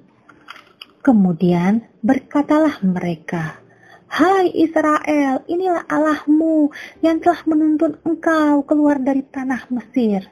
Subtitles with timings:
[1.00, 3.63] Kemudian berkatalah mereka,
[4.14, 6.70] Hai Israel, inilah Allahmu
[7.02, 10.30] yang telah menuntun engkau keluar dari tanah Mesir.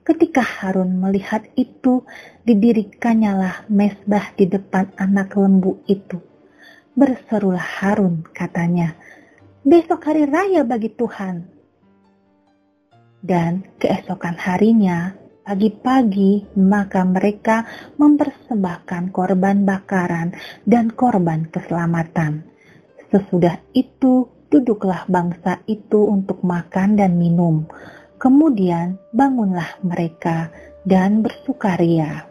[0.00, 2.08] Ketika Harun melihat itu,
[2.40, 6.16] didirikannya mesbah di depan anak lembu itu.
[6.96, 8.96] Berserulah Harun, katanya,
[9.60, 11.44] besok hari raya bagi Tuhan.
[13.20, 15.12] Dan keesokan harinya,
[15.46, 17.62] pagi-pagi, maka mereka
[17.94, 20.34] mempersembahkan korban bakaran
[20.66, 22.42] dan korban keselamatan.
[23.14, 27.70] Sesudah itu, duduklah bangsa itu untuk makan dan minum
[28.16, 30.48] Kemudian bangunlah mereka
[30.88, 32.24] dan bersukaria.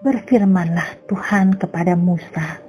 [0.00, 2.64] Berfirmanlah Tuhan kepada Musa,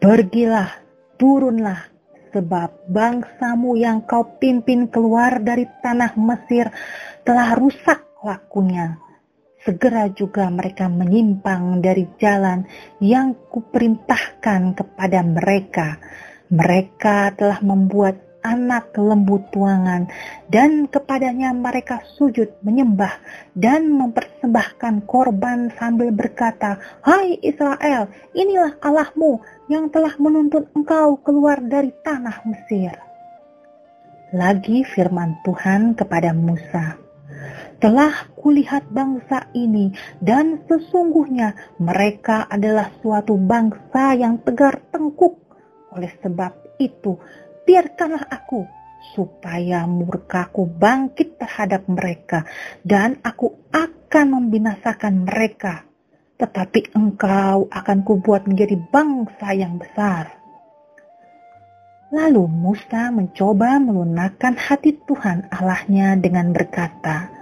[0.00, 0.72] Pergilah,
[1.20, 1.93] turunlah,
[2.34, 6.66] sebab bangsamu yang kau pimpin keluar dari tanah Mesir
[7.22, 8.98] telah rusak lakunya.
[9.64, 12.68] Segera juga mereka menyimpang dari jalan
[13.00, 15.96] yang kuperintahkan kepada mereka.
[16.52, 20.04] Mereka telah membuat anak lembu tuangan
[20.52, 23.16] dan kepadanya mereka sujud menyembah
[23.56, 31.92] dan mempersembahkan korban sambil berkata, Hai Israel, inilah Allahmu yang telah menuntun engkau keluar dari
[32.04, 32.92] tanah Mesir.
[34.34, 36.98] Lagi firman Tuhan kepada Musa,
[37.78, 45.38] telah kulihat bangsa ini dan sesungguhnya mereka adalah suatu bangsa yang tegar tengkuk.
[45.94, 47.14] Oleh sebab itu,
[47.62, 48.66] biarkanlah aku
[49.14, 52.48] supaya murkaku bangkit terhadap mereka
[52.82, 55.84] dan aku akan membinasakan mereka.
[56.44, 60.28] Tetapi engkau akan kubuat menjadi bangsa yang besar.
[62.12, 67.32] Lalu Musa mencoba melunakkan hati Tuhan Allahnya dengan berkata,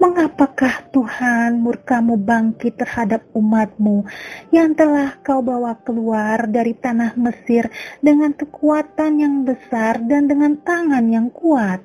[0.00, 4.08] Mengapakah Tuhan murkamu bangkit terhadap umatmu
[4.48, 7.68] yang telah kau bawa keluar dari tanah Mesir
[8.00, 11.84] dengan kekuatan yang besar dan dengan tangan yang kuat?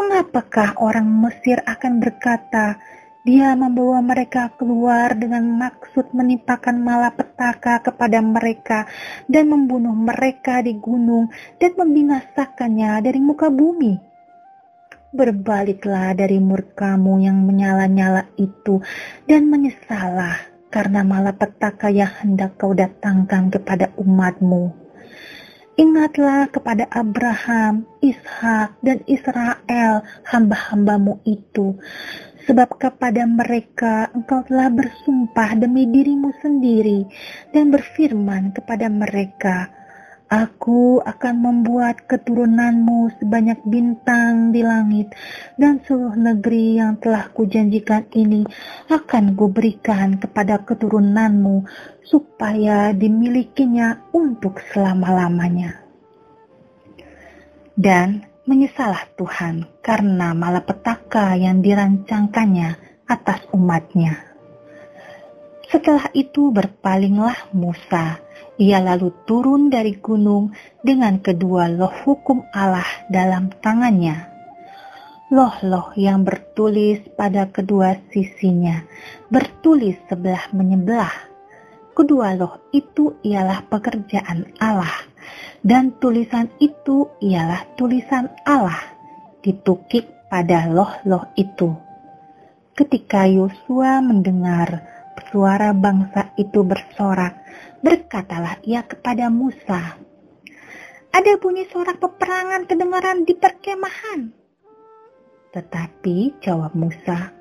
[0.00, 2.80] Mengapakah orang Mesir akan berkata,
[3.26, 8.86] dia membawa mereka keluar dengan maksud menimpakan malapetaka kepada mereka
[9.26, 11.26] dan membunuh mereka di gunung
[11.58, 13.98] dan membinasakannya dari muka bumi
[15.10, 18.78] berbaliklah dari murkamu yang menyala-nyala itu
[19.24, 20.36] dan menyesalah
[20.68, 24.76] karena malapetaka yang hendak kau datangkan kepada umatmu.
[25.76, 31.76] Ingatlah kepada Abraham, Ishak, dan Israel, hamba-hambamu itu,
[32.46, 37.02] sebab kepada mereka engkau telah bersumpah demi dirimu sendiri
[37.50, 39.70] dan berfirman kepada mereka,
[40.26, 45.14] Aku akan membuat keturunanmu sebanyak bintang di langit,
[45.54, 48.42] dan seluruh negeri yang telah kujanjikan ini
[48.90, 51.62] akan kuberikan kepada keturunanmu,
[52.02, 55.78] supaya dimilikinya untuk selama-lamanya.
[57.78, 62.78] Dan menyesalah Tuhan karena malapetaka yang dirancangkannya
[63.10, 64.22] atas umatnya.
[65.66, 68.22] Setelah itu berpalinglah Musa.
[68.56, 74.32] Ia lalu turun dari gunung dengan kedua loh hukum Allah dalam tangannya.
[75.28, 78.80] Loh-loh yang bertulis pada kedua sisinya,
[79.26, 81.12] bertulis sebelah menyebelah.
[81.92, 85.04] Kedua loh itu ialah pekerjaan Allah,
[85.62, 88.78] dan tulisan itu ialah tulisan Allah,
[89.42, 91.74] ditukik pada loh-loh itu.
[92.76, 94.84] Ketika Yosua mendengar
[95.32, 97.40] suara bangsa itu bersorak,
[97.80, 99.96] berkatalah ia kepada Musa,
[101.16, 104.36] ada bunyi sorak peperangan kedengaran di perkemahan.
[105.56, 107.32] Tetapi jawab Musa,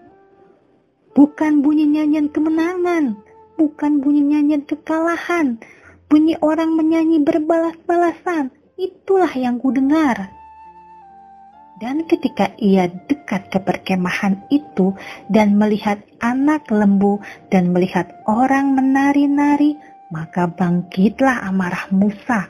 [1.11, 3.19] bukan bunyi nyanyian kemenangan,
[3.59, 5.59] bukan bunyi nyanyian kekalahan,
[6.07, 10.31] bunyi orang menyanyi berbalas-balasan, itulah yang ku dengar.
[11.75, 14.95] Dan ketika ia dekat ke perkemahan itu
[15.27, 17.19] dan melihat anak lembu
[17.51, 19.75] dan melihat orang menari-nari,
[20.07, 22.47] maka bangkitlah amarah Musa.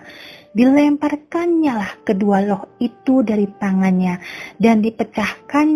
[0.55, 4.21] Dilemparkannya lah kedua loh itu dari tangannya
[4.61, 5.67] dan dipecahkan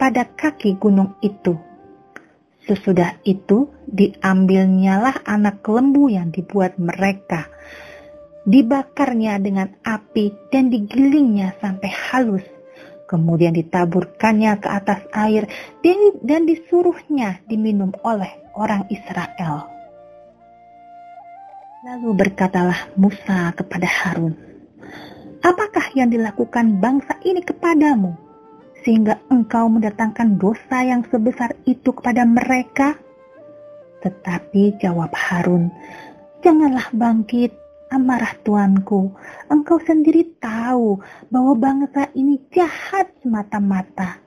[0.00, 1.65] pada kaki gunung itu.
[2.66, 7.46] Sesudah itu diambilnyalah anak lembu yang dibuat mereka.
[8.46, 12.46] Dibakarnya dengan api dan digilingnya sampai halus
[13.06, 15.46] kemudian ditaburkannya ke atas air
[16.26, 19.70] dan disuruhnya diminum oleh orang Israel.
[21.86, 24.34] Lalu berkatalah Musa kepada Harun,
[25.38, 28.18] Apakah yang dilakukan bangsa ini kepadamu,
[28.86, 32.94] sehingga engkau mendatangkan dosa yang sebesar itu kepada mereka?
[34.06, 35.74] Tetapi jawab Harun,
[36.46, 37.50] Janganlah bangkit
[37.90, 39.10] amarah tuanku,
[39.50, 44.22] engkau sendiri tahu bahwa bangsa ini jahat semata-mata.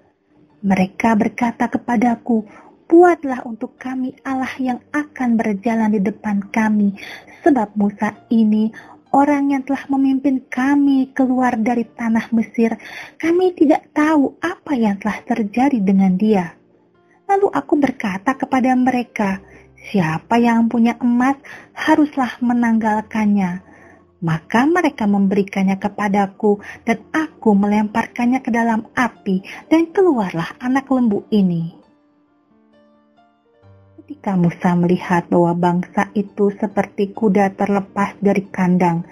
[0.60, 2.44] Mereka berkata kepadaku,
[2.92, 6.92] buatlah untuk kami Allah yang akan berjalan di depan kami,
[7.46, 8.68] sebab Musa ini
[9.16, 12.78] orang yang telah memimpin kami keluar dari tanah Mesir,
[13.18, 16.54] kami tidak tahu apa yang telah terjadi dengan dia.
[17.30, 19.42] Lalu aku berkata kepada mereka,
[19.80, 21.40] Siapa yang punya emas
[21.72, 23.64] haruslah menanggalkannya.
[24.20, 29.40] Maka mereka memberikannya kepadaku dan aku melemparkannya ke dalam api
[29.72, 31.79] dan keluarlah anak lembu ini.
[34.10, 39.06] Ketika Musa melihat bahwa bangsa itu seperti kuda terlepas dari kandang,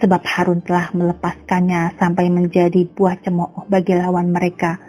[0.00, 4.80] sebab Harun telah melepaskannya sampai menjadi buah cemooh bagi lawan mereka,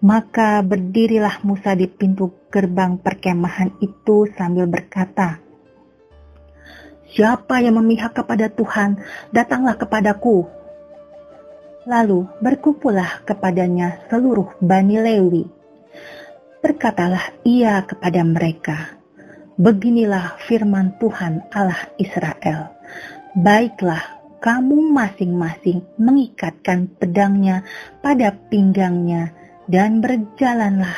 [0.00, 5.36] maka berdirilah Musa di pintu gerbang perkemahan itu sambil berkata,
[7.12, 10.48] Siapa yang memihak kepada Tuhan, datanglah kepadaku.
[11.84, 15.44] Lalu berkumpullah kepadanya seluruh Bani Lewi.
[16.64, 18.96] Berkatalah ia kepada mereka,
[19.60, 22.72] Beginilah firman Tuhan Allah Israel.
[23.36, 24.00] Baiklah,
[24.40, 27.68] kamu masing-masing mengikatkan pedangnya
[28.00, 29.36] pada pinggangnya,
[29.68, 30.96] dan berjalanlah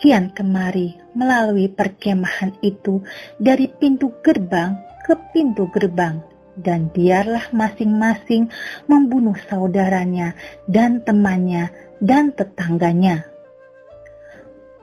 [0.00, 3.04] kian kemari melalui perkemahan itu
[3.36, 4.72] dari pintu gerbang
[5.04, 6.24] ke pintu gerbang
[6.56, 8.48] dan biarlah masing-masing
[8.88, 10.32] membunuh saudaranya
[10.64, 11.68] dan temannya
[12.00, 13.35] dan tetangganya.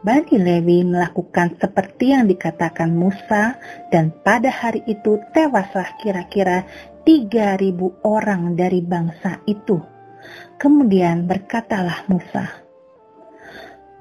[0.03, 3.55] Bani Lewi melakukan seperti yang dikatakan Musa
[3.87, 6.67] dan pada hari itu tewaslah kira-kira
[7.07, 9.79] 3000 orang dari bangsa itu.
[10.59, 12.63] Kemudian berkatalah Musa,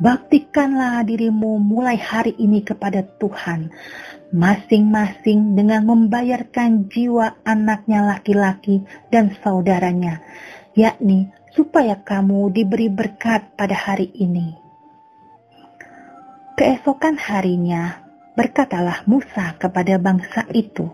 [0.03, 3.71] Baktikanlah dirimu mulai hari ini kepada Tuhan,
[4.35, 8.83] masing-masing dengan membayarkan jiwa anaknya laki-laki
[9.15, 10.19] dan saudaranya,
[10.75, 14.62] yakni supaya kamu diberi berkat pada hari ini.
[16.53, 18.05] Keesokan harinya,
[18.37, 20.89] berkatalah Musa kepada bangsa itu,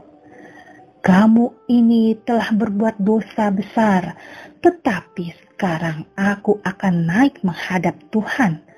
[1.02, 4.14] "Kamu ini telah berbuat dosa besar,
[4.62, 8.68] tetapi sekarang aku akan naik menghadap Tuhan."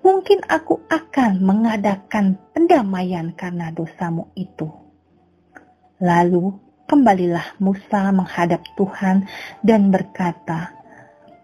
[0.00, 4.68] mungkin aku akan mengadakan pendamaian karena dosamu itu.
[6.00, 6.56] Lalu
[6.88, 9.28] kembalilah Musa menghadap Tuhan
[9.60, 10.72] dan berkata,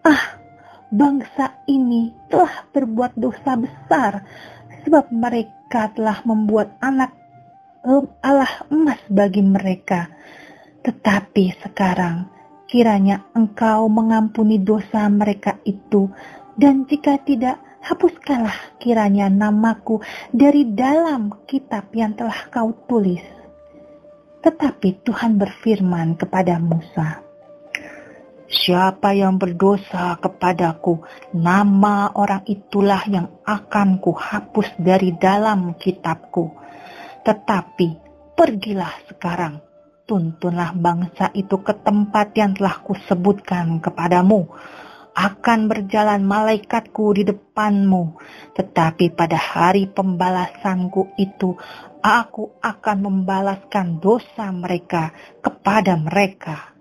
[0.01, 0.41] Ah,
[0.89, 4.25] bangsa ini telah berbuat dosa besar
[4.87, 7.11] sebab mereka telah membuat anak
[8.23, 10.07] Allah emas bagi mereka.
[10.79, 12.31] Tetapi sekarang
[12.71, 16.07] kiranya engkau mengampuni dosa mereka itu
[16.55, 19.99] dan jika tidak hapuskanlah kiranya namaku
[20.31, 23.23] dari dalam kitab yang telah kau tulis.
[24.39, 27.26] Tetapi Tuhan berfirman kepada Musa,
[28.47, 31.03] Siapa yang berdosa kepadaku,
[31.35, 36.55] nama orang itulah yang akan kuhapus dari dalam kitabku.
[37.27, 37.87] Tetapi
[38.39, 39.59] pergilah sekarang,
[40.07, 44.47] tuntunlah bangsa itu ke tempat yang telah kusebutkan kepadamu.
[45.11, 48.15] Akan berjalan malaikatku di depanmu,
[48.55, 51.51] tetapi pada hari pembalasanku itu,
[51.99, 55.11] aku akan membalaskan dosa mereka
[55.43, 56.76] kepada mereka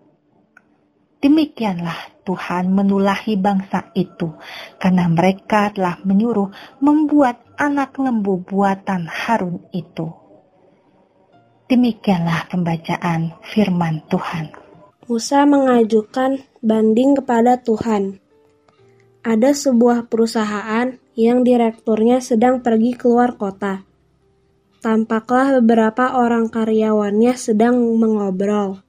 [1.17, 4.37] Demikianlah Tuhan menulahi bangsa itu,
[4.77, 6.53] karena mereka telah menyuruh
[6.85, 10.13] membuat anak lembu buatan Harun itu.
[11.67, 14.55] Demikianlah pembacaan firman Tuhan.
[15.11, 18.23] Musa mengajukan banding kepada Tuhan.
[19.27, 23.83] Ada sebuah perusahaan yang direkturnya sedang pergi keluar kota.
[24.79, 28.86] Tampaklah beberapa orang karyawannya sedang mengobrol.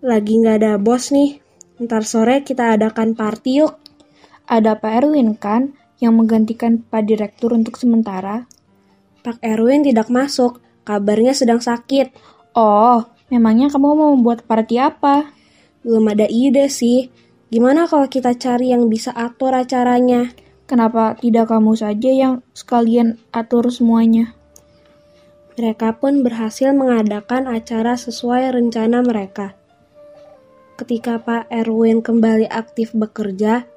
[0.00, 1.44] Lagi nggak ada bos nih.
[1.76, 3.76] Ntar sore kita adakan party yuk.
[4.48, 8.48] Ada Pak Erwin kan yang menggantikan Pak Direktur untuk sementara?
[9.20, 12.16] Pak Erwin tidak masuk, kabarnya sedang sakit.
[12.56, 15.36] Oh, memangnya kamu mau membuat party apa?
[15.84, 17.12] Belum ada ide sih.
[17.52, 20.32] Gimana kalau kita cari yang bisa atur acaranya?
[20.64, 24.32] Kenapa tidak kamu saja yang sekalian atur semuanya?
[25.60, 29.59] Mereka pun berhasil mengadakan acara sesuai rencana mereka.
[30.80, 33.68] Ketika Pak Erwin kembali aktif bekerja,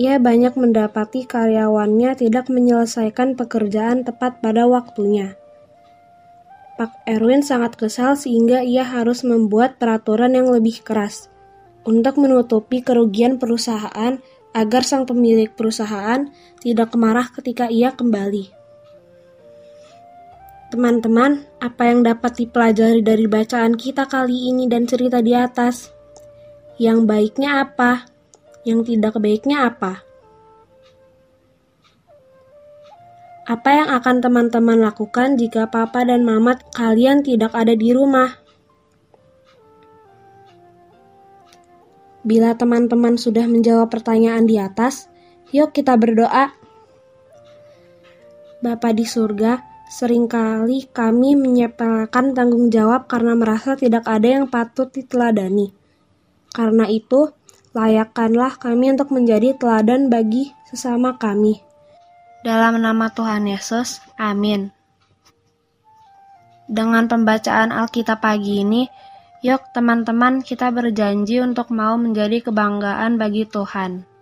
[0.00, 5.36] ia banyak mendapati karyawannya tidak menyelesaikan pekerjaan tepat pada waktunya.
[6.80, 11.28] Pak Erwin sangat kesal sehingga ia harus membuat peraturan yang lebih keras
[11.84, 14.16] untuk menutupi kerugian perusahaan
[14.56, 16.32] agar sang pemilik perusahaan
[16.64, 18.48] tidak marah ketika ia kembali.
[20.72, 25.97] Teman-teman, apa yang dapat dipelajari dari bacaan kita kali ini dan cerita di atas?
[26.78, 28.06] Yang baiknya apa?
[28.62, 30.06] Yang tidak baiknya apa?
[33.50, 38.30] Apa yang akan teman-teman lakukan jika papa dan mama kalian tidak ada di rumah?
[42.22, 45.10] Bila teman-teman sudah menjawab pertanyaan di atas,
[45.50, 46.54] yuk kita berdoa.
[48.62, 54.94] Bapa di surga, sering kali kami menyepelekan tanggung jawab karena merasa tidak ada yang patut
[54.94, 55.77] diteladani.
[56.52, 57.30] Karena itu,
[57.76, 61.60] layakkanlah kami untuk menjadi teladan bagi sesama kami.
[62.42, 64.70] Dalam nama Tuhan Yesus, amin.
[66.68, 68.84] Dengan pembacaan Alkitab pagi ini,
[69.40, 74.17] yuk teman-teman kita berjanji untuk mau menjadi kebanggaan bagi Tuhan.